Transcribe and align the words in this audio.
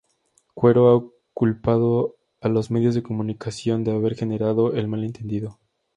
Cuero 0.55 0.95
ha 0.97 1.05
culpado 1.31 2.15
a 2.41 2.49
los 2.49 2.71
medios 2.71 2.95
de 2.95 3.03
comunicación 3.03 3.83
de 3.83 3.91
haber 3.91 4.15
generado 4.15 4.73
el 4.73 4.87
mal 4.87 5.03
entendido. 5.03 5.59